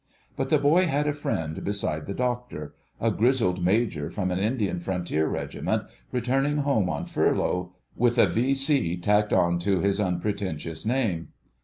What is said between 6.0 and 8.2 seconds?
returning home on furlough with